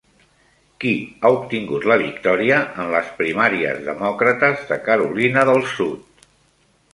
Qui 0.83 0.93
ha 1.21 1.29
obtingut 1.35 1.85
la 1.91 1.97
victòria 2.03 2.57
en 2.85 2.89
les 2.95 3.11
primàries 3.19 3.83
demòcrates 3.91 4.65
de 4.73 4.79
Carolina 4.89 5.45
del 5.51 5.63
Sud? 5.77 6.27